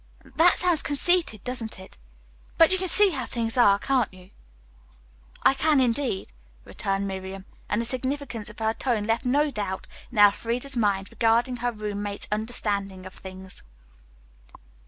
[0.37, 1.95] That sounds conceited, doesn't it?
[2.57, 4.31] But you can see how things are, can't you?"
[5.43, 6.33] "I can, indeed,"
[6.65, 11.57] returned Miriam, and the significance of her tone left no doubt in Elfreda's mind regarding
[11.57, 13.61] her roommate's understanding of things.